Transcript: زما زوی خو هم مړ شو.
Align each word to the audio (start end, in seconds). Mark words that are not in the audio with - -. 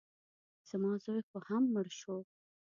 زما 0.69 0.91
زوی 1.03 1.19
خو 1.27 1.37
هم 1.47 1.63
مړ 1.73 1.87
شو. 1.99 2.17